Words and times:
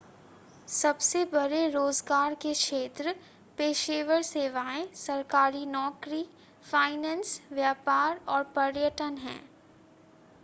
सबसे 0.67 1.23
बड़े 1.33 1.67
रोज़गार 1.69 2.35
के 2.35 2.53
क्षेत्र 2.53 3.13
पेशेवर 3.57 4.21
सेवाएं 4.21 4.85
सरकारी 4.97 5.65
नौकरी 5.67 6.23
फ़ाइनेंस 6.65 7.39
व्यापार 7.51 8.19
और 8.27 8.43
पर्यटन 8.55 9.17
हैं 9.17 9.39